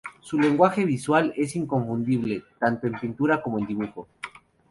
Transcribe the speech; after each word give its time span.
Su 0.19 0.39
lenguaje 0.41 0.83
visual 0.83 1.31
es 1.37 1.55
inconfundible, 1.55 2.41
tanto 2.57 2.87
en 2.87 2.93
pintura 2.93 3.39
como 3.39 3.59
en 3.59 3.67
dibujo. 3.67 4.07